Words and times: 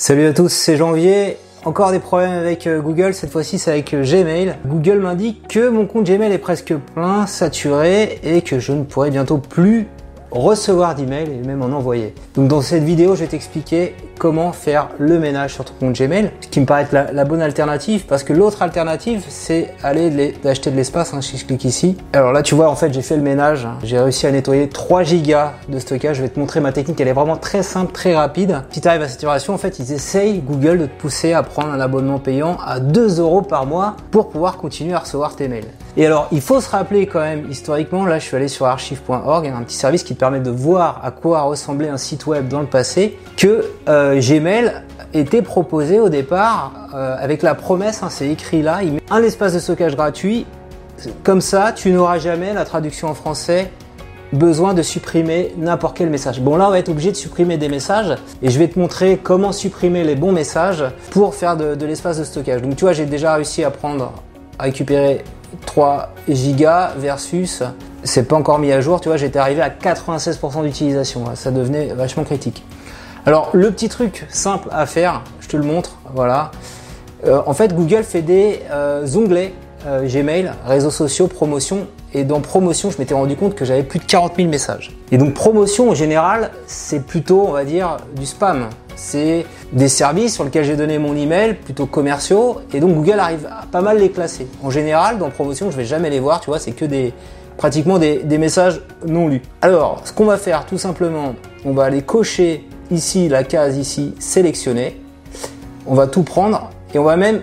Salut 0.00 0.26
à 0.26 0.32
tous, 0.32 0.52
c'est 0.52 0.76
Janvier. 0.76 1.38
Encore 1.64 1.90
des 1.90 1.98
problèmes 1.98 2.30
avec 2.30 2.68
euh, 2.68 2.80
Google, 2.80 3.14
cette 3.14 3.32
fois-ci 3.32 3.58
c'est 3.58 3.72
avec 3.72 3.92
euh, 3.94 4.04
Gmail. 4.04 4.54
Google 4.64 5.00
m'indique 5.00 5.48
que 5.48 5.68
mon 5.68 5.86
compte 5.86 6.06
Gmail 6.06 6.30
est 6.30 6.38
presque 6.38 6.72
plein, 6.94 7.26
saturé 7.26 8.20
et 8.22 8.42
que 8.42 8.60
je 8.60 8.70
ne 8.70 8.84
pourrai 8.84 9.10
bientôt 9.10 9.38
plus 9.38 9.88
recevoir 10.30 10.94
d'emails 10.94 11.32
et 11.32 11.44
même 11.44 11.62
en 11.62 11.76
envoyer. 11.76 12.14
Donc 12.36 12.46
dans 12.46 12.62
cette 12.62 12.84
vidéo, 12.84 13.16
je 13.16 13.22
vais 13.22 13.26
t'expliquer 13.26 13.96
comment 14.18 14.52
faire 14.52 14.88
le 14.98 15.18
ménage 15.18 15.54
sur 15.54 15.64
ton 15.64 15.74
compte 15.78 15.98
Gmail, 15.98 16.32
ce 16.40 16.48
qui 16.48 16.60
me 16.60 16.66
paraît 16.66 16.82
être 16.82 16.92
la, 16.92 17.24
bonne 17.24 17.42
alternative 17.42 18.04
parce 18.06 18.24
que 18.24 18.32
l'autre 18.32 18.62
alternative, 18.62 19.24
c'est 19.28 19.74
aller 19.82 20.34
d'acheter 20.42 20.70
de 20.70 20.76
l'espace. 20.76 21.14
Hein, 21.14 21.20
si 21.22 21.36
je 21.36 21.44
clique 21.44 21.64
ici. 21.64 21.96
Alors 22.12 22.32
là, 22.32 22.42
tu 22.42 22.54
vois, 22.54 22.68
en 22.70 22.76
fait, 22.76 22.92
j'ai 22.92 23.02
fait 23.02 23.16
le 23.16 23.22
ménage. 23.22 23.66
J'ai 23.82 23.98
réussi 23.98 24.26
à 24.26 24.32
nettoyer 24.32 24.68
3 24.68 25.02
gigas 25.02 25.52
de 25.68 25.78
stockage. 25.78 26.16
Je 26.16 26.22
vais 26.22 26.28
te 26.28 26.38
montrer 26.38 26.60
ma 26.60 26.72
technique. 26.72 27.00
Elle 27.00 27.08
est 27.08 27.12
vraiment 27.12 27.36
très 27.36 27.62
simple, 27.62 27.92
très 27.92 28.14
rapide. 28.14 28.62
Si 28.70 28.80
tu 28.80 28.88
arrives 28.88 29.02
à 29.02 29.04
cette 29.04 29.20
situation, 29.20 29.54
en 29.54 29.58
fait, 29.58 29.78
ils 29.78 29.92
essayent, 29.92 30.40
Google, 30.40 30.78
de 30.78 30.86
te 30.86 31.00
pousser 31.00 31.32
à 31.32 31.42
prendre 31.42 31.72
un 31.72 31.80
abonnement 31.80 32.18
payant 32.18 32.56
à 32.64 32.80
2 32.80 33.20
euros 33.20 33.42
par 33.42 33.66
mois 33.66 33.96
pour 34.10 34.30
pouvoir 34.30 34.56
continuer 34.56 34.94
à 34.94 35.00
recevoir 35.00 35.36
tes 35.36 35.48
mails. 35.48 35.66
Et 35.96 36.06
alors, 36.06 36.28
il 36.30 36.40
faut 36.40 36.60
se 36.60 36.70
rappeler 36.70 37.06
quand 37.06 37.20
même, 37.20 37.46
historiquement, 37.50 38.06
là, 38.06 38.18
je 38.18 38.24
suis 38.24 38.36
allé 38.36 38.46
sur 38.46 38.66
archive.org, 38.66 39.46
un 39.46 39.62
petit 39.62 39.76
service 39.76 40.04
qui 40.04 40.14
te 40.14 40.20
permet 40.20 40.38
de 40.38 40.50
voir 40.50 41.00
à 41.02 41.10
quoi 41.10 41.42
ressemblait 41.42 41.88
un 41.88 41.96
site 41.96 42.26
web 42.26 42.46
dans 42.46 42.60
le 42.60 42.66
passé, 42.66 43.18
que 43.36 43.64
euh, 43.88 44.07
Gmail 44.16 44.72
était 45.14 45.42
proposé 45.42 46.00
au 46.00 46.08
départ 46.08 46.72
euh, 46.94 47.16
avec 47.18 47.42
la 47.42 47.54
promesse, 47.54 48.02
hein, 48.02 48.08
c'est 48.10 48.28
écrit 48.28 48.62
là, 48.62 48.82
il 48.82 48.94
met 48.94 49.02
un 49.10 49.22
espace 49.22 49.54
de 49.54 49.58
stockage 49.58 49.96
gratuit, 49.96 50.46
comme 51.22 51.40
ça, 51.40 51.72
tu 51.72 51.90
n'auras 51.90 52.18
jamais 52.18 52.52
la 52.52 52.64
traduction 52.64 53.08
en 53.08 53.14
français 53.14 53.70
besoin 54.32 54.74
de 54.74 54.82
supprimer 54.82 55.54
n'importe 55.56 55.96
quel 55.96 56.10
message. 56.10 56.40
Bon 56.40 56.56
là 56.56 56.68
on 56.68 56.70
va 56.70 56.78
être 56.78 56.90
obligé 56.90 57.10
de 57.10 57.16
supprimer 57.16 57.56
des 57.56 57.70
messages 57.70 58.14
et 58.42 58.50
je 58.50 58.58
vais 58.58 58.68
te 58.68 58.78
montrer 58.78 59.18
comment 59.22 59.52
supprimer 59.52 60.04
les 60.04 60.16
bons 60.16 60.32
messages 60.32 60.84
pour 61.10 61.34
faire 61.34 61.56
de, 61.56 61.74
de 61.74 61.86
l'espace 61.86 62.18
de 62.18 62.24
stockage. 62.24 62.60
Donc 62.60 62.76
tu 62.76 62.84
vois 62.84 62.92
j'ai 62.92 63.06
déjà 63.06 63.34
réussi 63.34 63.64
à 63.64 63.70
prendre, 63.70 64.12
à 64.58 64.64
récupérer 64.64 65.24
3 65.64 66.10
gigas 66.28 66.92
versus 66.98 67.62
c'est 68.04 68.28
pas 68.28 68.36
encore 68.36 68.58
mis 68.58 68.72
à 68.72 68.80
jour, 68.80 69.00
tu 69.00 69.08
vois, 69.08 69.16
j'étais 69.16 69.38
arrivé 69.38 69.60
à 69.60 69.70
96% 69.70 70.62
d'utilisation, 70.62 71.24
ça 71.34 71.50
devenait 71.50 71.88
vachement 71.88 72.24
critique. 72.24 72.64
Alors 73.26 73.50
le 73.52 73.70
petit 73.70 73.88
truc 73.88 74.26
simple 74.28 74.68
à 74.72 74.86
faire, 74.86 75.22
je 75.40 75.48
te 75.48 75.56
le 75.56 75.64
montre, 75.64 75.98
voilà. 76.14 76.50
Euh, 77.26 77.40
en 77.46 77.52
fait, 77.52 77.74
Google 77.74 78.04
fait 78.04 78.22
des 78.22 78.60
euh, 78.70 79.06
onglets 79.14 79.52
euh, 79.86 80.06
Gmail, 80.06 80.52
réseaux 80.64 80.90
sociaux, 80.90 81.26
promotion, 81.26 81.86
et 82.14 82.24
dans 82.24 82.40
promotion, 82.40 82.90
je 82.90 82.98
m'étais 82.98 83.14
rendu 83.14 83.36
compte 83.36 83.54
que 83.54 83.64
j'avais 83.64 83.82
plus 83.82 83.98
de 83.98 84.04
40 84.04 84.36
000 84.36 84.48
messages. 84.48 84.96
Et 85.12 85.18
donc 85.18 85.34
promotion 85.34 85.90
en 85.90 85.94
général, 85.94 86.50
c'est 86.66 87.04
plutôt, 87.04 87.44
on 87.46 87.52
va 87.52 87.64
dire, 87.64 87.98
du 88.16 88.26
spam 88.26 88.68
c'est 88.98 89.46
des 89.72 89.88
services 89.88 90.34
sur 90.34 90.44
lesquels 90.44 90.64
j'ai 90.64 90.76
donné 90.76 90.98
mon 90.98 91.16
email, 91.16 91.54
plutôt 91.54 91.86
commerciaux, 91.86 92.60
et 92.74 92.80
donc 92.80 92.94
Google 92.94 93.20
arrive 93.20 93.46
à 93.46 93.64
pas 93.64 93.80
mal 93.80 93.98
les 93.98 94.10
classer. 94.10 94.48
En 94.62 94.70
général, 94.70 95.18
dans 95.18 95.30
promotion, 95.30 95.70
je 95.70 95.76
vais 95.76 95.84
jamais 95.84 96.10
les 96.10 96.20
voir, 96.20 96.40
tu 96.40 96.50
vois, 96.50 96.58
c'est 96.58 96.72
que 96.72 96.84
des 96.84 97.14
pratiquement 97.56 97.98
des, 97.98 98.38
messages 98.38 98.80
non 99.06 99.28
lus. 99.28 99.42
Alors, 99.62 100.02
ce 100.04 100.12
qu'on 100.12 100.26
va 100.26 100.36
faire, 100.36 100.66
tout 100.66 100.78
simplement, 100.78 101.34
on 101.64 101.72
va 101.72 101.84
aller 101.84 102.02
cocher 102.02 102.64
ici 102.90 103.28
la 103.28 103.44
case 103.44 103.76
ici 103.76 104.14
sélectionner. 104.18 105.00
On 105.86 105.94
va 105.94 106.06
tout 106.06 106.22
prendre 106.22 106.70
et 106.94 106.98
on 106.98 107.04
va 107.04 107.16
même 107.16 107.40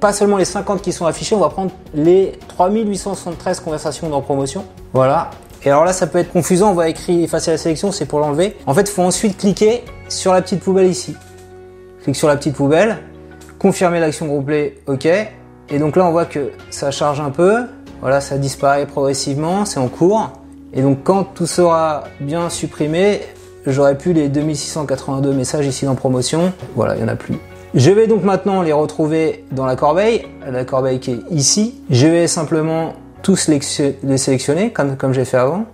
pas 0.00 0.12
seulement 0.12 0.36
les 0.36 0.44
50 0.44 0.82
qui 0.82 0.92
sont 0.92 1.06
affichés, 1.06 1.34
on 1.34 1.40
va 1.40 1.48
prendre 1.48 1.72
les 1.94 2.32
3873 2.48 3.60
conversations 3.60 4.08
dans 4.08 4.20
promotion. 4.20 4.64
Voilà. 4.92 5.30
Et 5.64 5.70
alors 5.70 5.84
là, 5.84 5.92
ça 5.92 6.06
peut 6.06 6.18
être 6.18 6.32
confusant, 6.32 6.70
on 6.70 6.74
va 6.74 6.88
écrire 6.88 7.24
effacer 7.24 7.50
la 7.50 7.58
sélection, 7.58 7.90
c'est 7.90 8.06
pour 8.06 8.20
l'enlever. 8.20 8.56
En 8.66 8.74
fait, 8.74 8.82
il 8.82 8.90
faut 8.92 9.02
ensuite 9.02 9.38
cliquer 9.38 9.82
sur 10.08 10.32
la 10.32 10.42
petite 10.42 10.60
poubelle 10.60 10.86
ici. 10.86 11.16
Clique 12.02 12.16
sur 12.16 12.28
la 12.28 12.36
petite 12.36 12.54
poubelle, 12.54 12.98
confirmer 13.58 13.98
l'action 13.98 14.26
groupée, 14.26 14.80
ok. 14.86 15.06
Et 15.06 15.78
donc 15.78 15.96
là, 15.96 16.04
on 16.04 16.12
voit 16.12 16.26
que 16.26 16.52
ça 16.70 16.90
charge 16.90 17.20
un 17.20 17.30
peu. 17.30 17.64
Voilà, 18.00 18.20
ça 18.20 18.38
disparaît 18.38 18.86
progressivement, 18.86 19.64
c'est 19.64 19.80
en 19.80 19.88
cours. 19.88 20.30
Et 20.72 20.82
donc 20.82 20.98
quand 21.04 21.24
tout 21.24 21.46
sera 21.46 22.04
bien 22.20 22.50
supprimé, 22.50 23.22
j'aurai 23.72 23.96
plus 23.96 24.12
les 24.12 24.28
2682 24.28 25.32
messages 25.32 25.66
ici 25.66 25.84
dans 25.84 25.94
promotion. 25.94 26.52
Voilà, 26.74 26.94
il 26.94 26.98
n'y 26.98 27.04
en 27.04 27.12
a 27.12 27.16
plus. 27.16 27.34
Je 27.74 27.90
vais 27.90 28.06
donc 28.06 28.22
maintenant 28.22 28.62
les 28.62 28.72
retrouver 28.72 29.44
dans 29.52 29.66
la 29.66 29.76
corbeille, 29.76 30.26
la 30.50 30.64
corbeille 30.64 30.98
qui 30.98 31.10
est 31.12 31.20
ici. 31.30 31.74
Je 31.90 32.06
vais 32.06 32.26
simplement 32.26 32.94
tous 33.22 33.48
les 33.48 34.18
sélectionner 34.18 34.72
comme, 34.72 34.96
comme 34.96 35.12
j'ai 35.12 35.24
fait 35.24 35.36
avant. 35.36 35.66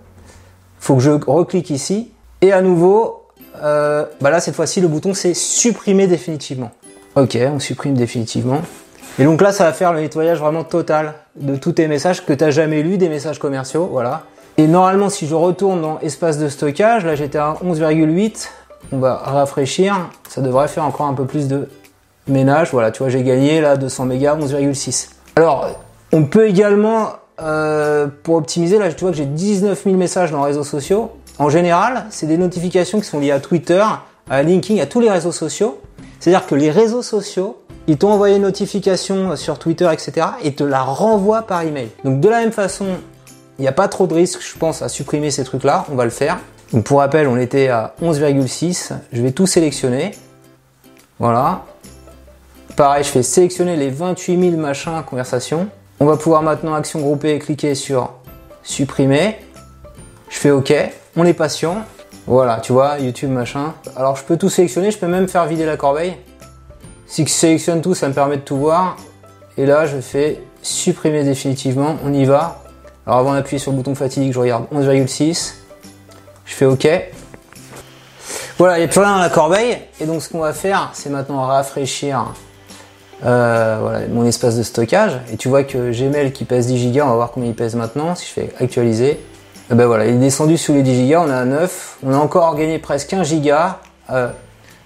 Faut 0.79 0.95
que 0.95 1.01
je 1.01 1.11
reclique 1.11 1.69
ici. 1.69 2.11
Et 2.41 2.51
à 2.51 2.61
nouveau, 2.61 3.23
euh, 3.61 4.05
bah 4.19 4.31
là 4.31 4.41
cette 4.41 4.55
fois-ci 4.55 4.81
le 4.81 4.87
bouton 4.87 5.13
c'est 5.13 5.33
supprimer 5.33 6.07
définitivement. 6.07 6.71
Ok, 7.15 7.37
on 7.37 7.59
supprime 7.59 7.93
définitivement. 7.93 8.61
Et 9.19 9.23
donc 9.25 9.41
là 9.41 9.51
ça 9.51 9.65
va 9.65 9.71
faire 9.71 9.93
le 9.93 10.01
nettoyage 10.01 10.39
vraiment 10.39 10.63
total 10.63 11.13
de 11.35 11.55
tous 11.55 11.73
tes 11.73 11.87
messages 11.87 12.25
que 12.25 12.33
tu 12.33 12.43
n'as 12.43 12.49
jamais 12.49 12.81
lu, 12.81 12.97
des 12.97 13.09
messages 13.09 13.39
commerciaux, 13.39 13.87
voilà. 13.91 14.23
Et 14.57 14.67
normalement 14.67 15.09
si 15.09 15.27
je 15.27 15.35
retourne 15.35 15.81
dans 15.81 15.99
espace 15.99 16.37
de 16.37 16.47
stockage, 16.47 17.05
là 17.05 17.15
j'étais 17.15 17.37
à 17.37 17.55
11,8, 17.63 18.49
on 18.91 18.99
va 18.99 19.15
rafraîchir, 19.15 20.09
ça 20.29 20.41
devrait 20.41 20.67
faire 20.67 20.85
encore 20.85 21.07
un 21.07 21.13
peu 21.13 21.25
plus 21.25 21.47
de 21.47 21.69
ménage, 22.27 22.71
voilà, 22.71 22.91
tu 22.91 22.99
vois 22.99 23.09
j'ai 23.09 23.23
gagné 23.23 23.61
là 23.61 23.77
200 23.77 24.05
mégas, 24.05 24.35
11,6. 24.35 25.09
Alors 25.35 25.67
on 26.11 26.25
peut 26.25 26.47
également, 26.47 27.13
euh, 27.41 28.07
pour 28.23 28.35
optimiser, 28.35 28.77
là 28.77 28.93
tu 28.93 29.01
vois 29.01 29.11
que 29.11 29.17
j'ai 29.17 29.25
19 29.25 29.83
000 29.83 29.95
messages 29.95 30.31
dans 30.31 30.39
les 30.39 30.51
réseaux 30.51 30.63
sociaux, 30.63 31.11
en 31.39 31.49
général, 31.49 32.05
c'est 32.09 32.27
des 32.27 32.37
notifications 32.37 32.99
qui 32.99 33.07
sont 33.07 33.19
liées 33.19 33.31
à 33.31 33.39
Twitter, 33.39 33.83
à 34.29 34.43
LinkedIn, 34.43 34.81
à 34.81 34.85
tous 34.85 34.99
les 34.99 35.09
réseaux 35.09 35.31
sociaux. 35.31 35.79
C'est-à-dire 36.19 36.45
que 36.45 36.55
les 36.55 36.69
réseaux 36.69 37.01
sociaux, 37.01 37.57
ils 37.87 37.97
t'ont 37.97 38.11
envoyé 38.11 38.35
une 38.35 38.43
notification 38.43 39.35
sur 39.35 39.57
Twitter, 39.57 39.89
etc. 39.91 40.27
et 40.43 40.53
te 40.53 40.63
la 40.63 40.81
renvoient 40.81 41.41
par 41.41 41.63
email. 41.63 41.89
Donc 42.05 42.19
de 42.19 42.29
la 42.29 42.39
même 42.39 42.51
façon, 42.51 42.85
n'y 43.63 43.67
a 43.67 43.73
pas 43.73 43.87
trop 43.87 44.07
de 44.07 44.13
risque, 44.13 44.41
je 44.41 44.57
pense, 44.57 44.81
à 44.81 44.89
supprimer 44.89 45.31
ces 45.31 45.43
trucs-là. 45.43 45.85
On 45.91 45.95
va 45.95 46.05
le 46.05 46.11
faire. 46.11 46.39
Pour 46.85 46.99
rappel, 46.99 47.27
on 47.27 47.37
était 47.37 47.67
à 47.69 47.95
11,6. 48.01 48.93
Je 49.11 49.21
vais 49.21 49.31
tout 49.31 49.47
sélectionner. 49.47 50.11
Voilà. 51.19 51.65
Pareil, 52.75 53.03
je 53.03 53.09
fais 53.09 53.23
sélectionner 53.23 53.75
les 53.75 53.89
28 53.89 54.51
000 54.51 54.61
machins 54.61 55.03
conversations. 55.05 55.67
On 55.99 56.05
va 56.05 56.17
pouvoir 56.17 56.41
maintenant, 56.41 56.73
action 56.73 56.99
groupée, 56.99 57.37
cliquer 57.39 57.75
sur 57.75 58.13
supprimer. 58.63 59.37
Je 60.29 60.37
fais 60.37 60.51
OK 60.51 60.73
on 61.15 61.25
est 61.25 61.33
patient. 61.33 61.83
Voilà, 62.25 62.59
tu 62.59 62.73
vois, 62.73 62.99
YouTube 62.99 63.29
machin. 63.29 63.73
Alors 63.95 64.15
je 64.15 64.23
peux 64.23 64.37
tout 64.37 64.49
sélectionner, 64.49 64.91
je 64.91 64.97
peux 64.97 65.07
même 65.07 65.27
faire 65.27 65.45
vider 65.45 65.65
la 65.65 65.77
corbeille. 65.77 66.15
Si 67.05 67.25
je 67.25 67.29
sélectionne 67.29 67.81
tout, 67.81 67.93
ça 67.93 68.07
me 68.07 68.13
permet 68.13 68.37
de 68.37 68.41
tout 68.41 68.57
voir. 68.57 68.97
Et 69.57 69.65
là, 69.65 69.85
je 69.85 69.99
fais 69.99 70.41
supprimer 70.61 71.23
définitivement, 71.23 71.97
on 72.03 72.13
y 72.13 72.25
va. 72.25 72.62
Alors 73.05 73.19
avant 73.19 73.33
d'appuyer 73.33 73.59
sur 73.59 73.71
le 73.71 73.77
bouton 73.77 73.95
fatigue, 73.95 74.31
je 74.31 74.39
regarde 74.39 74.65
11,6. 74.73 75.55
Je 76.45 76.53
fais 76.53 76.65
OK. 76.65 76.87
Voilà, 78.57 78.77
il 78.77 78.81
n'y 78.81 78.85
a 78.85 78.87
plus 78.87 78.99
rien 78.99 79.15
dans 79.15 79.21
la 79.21 79.29
corbeille. 79.29 79.77
Et 79.99 80.05
donc 80.05 80.21
ce 80.21 80.29
qu'on 80.29 80.39
va 80.39 80.53
faire, 80.53 80.91
c'est 80.93 81.09
maintenant 81.09 81.41
rafraîchir 81.41 82.33
euh, 83.25 83.77
voilà, 83.81 84.07
mon 84.07 84.25
espace 84.25 84.57
de 84.57 84.63
stockage. 84.63 85.19
Et 85.33 85.37
tu 85.37 85.49
vois 85.49 85.63
que 85.63 85.91
Gmail 85.91 86.31
qui 86.31 86.45
pèse 86.45 86.67
10 86.67 86.93
Go, 86.93 87.01
on 87.03 87.09
va 87.09 87.15
voir 87.15 87.31
combien 87.31 87.49
il 87.49 87.55
pèse 87.55 87.75
maintenant. 87.75 88.15
Si 88.15 88.25
je 88.25 88.31
fais 88.31 88.49
actualiser, 88.59 89.11
et 89.11 89.19
eh 89.71 89.75
ben 89.75 89.85
voilà, 89.85 90.05
il 90.05 90.15
est 90.15 90.19
descendu 90.19 90.57
sous 90.57 90.73
les 90.73 90.83
10 90.83 91.09
Go, 91.09 91.17
on 91.19 91.29
à 91.29 91.45
9. 91.45 91.97
On 92.05 92.13
a 92.13 92.17
encore 92.17 92.55
gagné 92.55 92.79
presque 92.79 93.13
1 93.13 93.23
giga, 93.23 93.79
euh, 94.11 94.29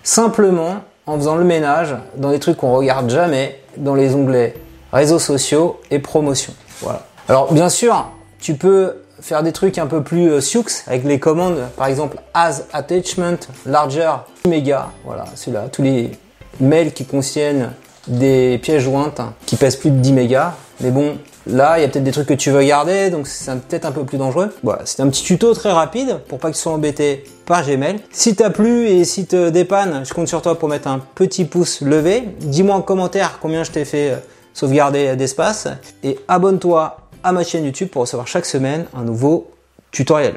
simplement 0.03 0.77
en 1.05 1.15
faisant 1.15 1.35
le 1.35 1.43
ménage 1.43 1.95
dans 2.15 2.31
des 2.31 2.39
trucs 2.39 2.57
qu'on 2.57 2.73
regarde 2.73 3.09
jamais, 3.09 3.59
dans 3.77 3.95
les 3.95 4.13
onglets 4.13 4.55
réseaux 4.91 5.19
sociaux 5.19 5.79
et 5.91 5.99
promotion. 5.99 6.53
Voilà. 6.81 7.05
Alors 7.29 7.51
bien 7.51 7.69
sûr, 7.69 8.09
tu 8.39 8.55
peux 8.55 9.03
faire 9.19 9.43
des 9.43 9.51
trucs 9.51 9.77
un 9.77 9.87
peu 9.87 10.01
plus 10.01 10.31
euh, 10.31 10.39
avec 10.87 11.03
les 11.03 11.19
commandes, 11.19 11.57
par 11.75 11.87
exemple 11.87 12.17
as 12.33 12.63
attachment 12.71 13.37
larger 13.65 14.11
méga. 14.47 14.91
Voilà, 15.05 15.25
c'est 15.35 15.51
là 15.51 15.67
tous 15.71 15.81
les 15.81 16.11
mails 16.59 16.93
qui 16.93 17.05
contiennent 17.05 17.73
des 18.07 18.57
pièces 18.59 18.83
jointes 18.83 19.21
qui 19.45 19.57
pèsent 19.57 19.75
plus 19.75 19.91
de 19.91 19.99
10 19.99 20.13
mégas. 20.13 20.53
Mais 20.79 20.91
bon, 20.91 21.17
Là, 21.49 21.79
il 21.79 21.81
y 21.81 21.85
a 21.85 21.87
peut-être 21.87 22.03
des 22.03 22.11
trucs 22.11 22.27
que 22.27 22.33
tu 22.33 22.51
veux 22.51 22.61
garder, 22.63 23.09
donc 23.09 23.25
c'est 23.25 23.55
peut-être 23.61 23.85
un 23.85 23.93
peu 23.93 24.03
plus 24.03 24.17
dangereux. 24.17 24.53
Voilà, 24.63 24.81
c'est 24.83 25.01
un 25.01 25.07
petit 25.07 25.23
tuto 25.23 25.53
très 25.53 25.71
rapide 25.71 26.19
pour 26.27 26.39
pas 26.39 26.49
que 26.49 26.55
tu 26.55 26.61
sois 26.61 26.73
embêté 26.73 27.23
par 27.45 27.65
Gmail. 27.65 28.01
Si 28.11 28.35
t'as 28.35 28.49
plu 28.49 28.87
et 28.87 29.05
si 29.05 29.27
te 29.27 29.49
dépanne, 29.49 30.03
je 30.05 30.13
compte 30.13 30.27
sur 30.27 30.41
toi 30.41 30.59
pour 30.59 30.67
mettre 30.67 30.89
un 30.89 30.99
petit 31.15 31.45
pouce 31.45 31.79
levé. 31.79 32.23
Dis-moi 32.41 32.75
en 32.75 32.81
commentaire 32.81 33.39
combien 33.41 33.63
je 33.63 33.71
t'ai 33.71 33.85
fait 33.85 34.11
euh, 34.11 34.17
sauvegarder 34.53 35.15
d'espace 35.15 35.69
et 36.03 36.19
abonne-toi 36.27 37.06
à 37.27 37.33
ma 37.33 37.43
chaîne 37.43 37.65
YouTube 37.65 37.89
pour 37.89 38.03
recevoir 38.03 38.25
chaque 38.25 38.45
semaine 38.45 38.85
un 38.93 39.03
nouveau 39.03 39.51
tutoriel. 39.91 40.35